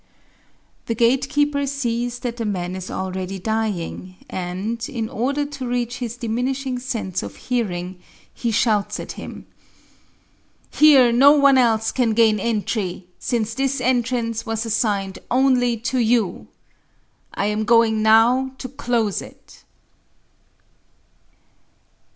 [0.87, 6.17] The gatekeeper sees that the man is already dying and, in order to reach his
[6.17, 7.99] diminishing sense of hearing,
[8.33, 9.45] he shouts at him,
[10.71, 16.47] "Here no one else can gain entry, since this entrance was assigned only to you.
[17.35, 19.63] I'm going now to close it."